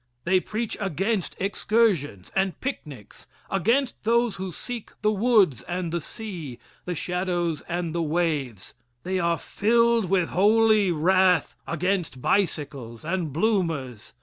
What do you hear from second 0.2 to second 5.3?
They preach against excursions and picnics against those who seek the